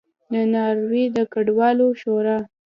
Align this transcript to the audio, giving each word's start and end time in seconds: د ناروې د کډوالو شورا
د 0.31 0.33
ناروې 0.53 1.03
د 1.15 1.17
کډوالو 1.33 1.87
شورا 2.01 2.37